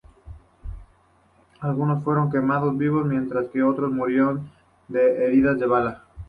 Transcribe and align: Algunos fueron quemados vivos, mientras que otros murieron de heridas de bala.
Algunos 1.59 2.03
fueron 2.03 2.31
quemados 2.31 2.75
vivos, 2.75 3.05
mientras 3.05 3.49
que 3.49 3.61
otros 3.61 3.91
murieron 3.91 4.49
de 4.87 5.27
heridas 5.27 5.59
de 5.59 5.67
bala. 5.67 6.05